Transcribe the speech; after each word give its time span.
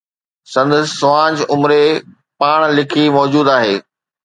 سندس 0.53 0.87
سوانح 1.01 1.39
عمري، 1.51 1.87
پاڻ 2.39 2.59
لکي، 2.77 3.03
موجود 3.17 3.47
آهي. 3.57 3.75